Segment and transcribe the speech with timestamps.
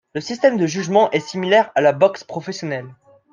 [0.15, 2.87] Le système de jugement est similaire à la boxe professionnelle.